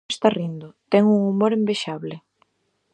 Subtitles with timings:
[0.03, 2.15] Sempre está rindo, ten un humor envexable.